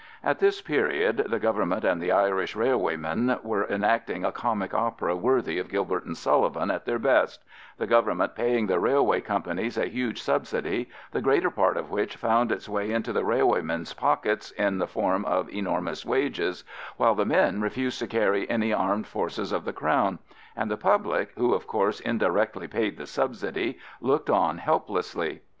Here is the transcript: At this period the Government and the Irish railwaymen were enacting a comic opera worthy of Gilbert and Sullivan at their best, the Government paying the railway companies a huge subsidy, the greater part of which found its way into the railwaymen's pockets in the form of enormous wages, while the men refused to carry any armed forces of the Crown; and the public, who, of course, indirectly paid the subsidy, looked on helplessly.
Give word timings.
At 0.23 0.39
this 0.39 0.63
period 0.63 1.17
the 1.29 1.37
Government 1.37 1.83
and 1.83 2.01
the 2.01 2.11
Irish 2.11 2.55
railwaymen 2.55 3.37
were 3.43 3.67
enacting 3.67 4.25
a 4.25 4.31
comic 4.31 4.73
opera 4.73 5.15
worthy 5.15 5.59
of 5.59 5.69
Gilbert 5.69 6.05
and 6.05 6.17
Sullivan 6.17 6.71
at 6.71 6.85
their 6.85 6.97
best, 6.97 7.43
the 7.77 7.85
Government 7.85 8.33
paying 8.33 8.65
the 8.65 8.79
railway 8.79 9.21
companies 9.21 9.77
a 9.77 9.85
huge 9.85 10.19
subsidy, 10.19 10.89
the 11.11 11.21
greater 11.21 11.51
part 11.51 11.77
of 11.77 11.91
which 11.91 12.15
found 12.15 12.51
its 12.51 12.67
way 12.67 12.89
into 12.91 13.13
the 13.13 13.23
railwaymen's 13.23 13.93
pockets 13.93 14.49
in 14.53 14.79
the 14.79 14.87
form 14.87 15.23
of 15.23 15.47
enormous 15.53 16.03
wages, 16.03 16.63
while 16.97 17.13
the 17.13 17.23
men 17.23 17.61
refused 17.61 17.99
to 17.99 18.07
carry 18.07 18.49
any 18.49 18.73
armed 18.73 19.05
forces 19.05 19.51
of 19.51 19.65
the 19.65 19.71
Crown; 19.81 20.17
and 20.55 20.71
the 20.71 20.77
public, 20.77 21.29
who, 21.37 21.53
of 21.53 21.67
course, 21.67 21.99
indirectly 21.99 22.67
paid 22.67 22.97
the 22.97 23.05
subsidy, 23.05 23.77
looked 24.01 24.31
on 24.31 24.57
helplessly. 24.57 25.41